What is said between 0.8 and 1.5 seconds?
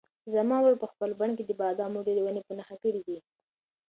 په خپل بڼ کې